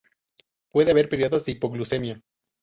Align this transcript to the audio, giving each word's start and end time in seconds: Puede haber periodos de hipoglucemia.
Puede 0.71 0.89
haber 0.89 1.07
periodos 1.09 1.45
de 1.45 1.51
hipoglucemia. 1.51 2.23